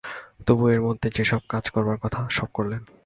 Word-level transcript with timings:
তবু 0.45 0.63
এর 0.67 0.81
মধ্যেই 0.81 1.11
যে-সব 1.15 1.41
কাজ 1.49 1.69
করবার 1.69 1.97
কথা, 1.97 2.21
সব 2.29 2.47
করলেন। 2.53 2.81